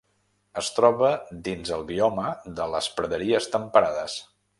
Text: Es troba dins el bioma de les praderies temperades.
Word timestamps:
Es 0.59 0.69
troba 0.77 1.09
dins 1.47 1.73
el 1.77 1.85
bioma 1.91 2.31
de 2.61 2.67
les 2.77 2.87
praderies 2.97 3.51
temperades. 3.57 4.17